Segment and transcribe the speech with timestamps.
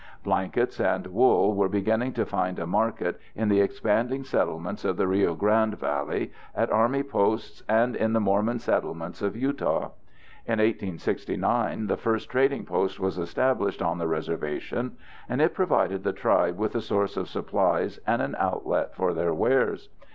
[0.23, 5.05] Blankets and wool were beginning to find a market in the expanding settlements of the
[5.05, 9.89] Rio Grande Valley, at army posts, and in the Mormon settlements of Utah.
[10.47, 14.97] In 1869, the first trading post was established on the reservation,
[15.29, 19.35] and it provided the tribe with a source of supplies and an outlet for their
[19.35, 19.89] wares.